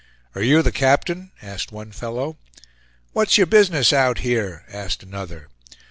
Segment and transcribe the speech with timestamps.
[0.33, 2.35] "Are you the captain?" asked one fellow.
[3.13, 5.49] "What's your business out here?" asked another.